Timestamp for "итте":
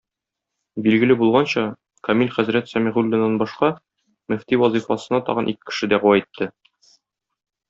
6.23-6.51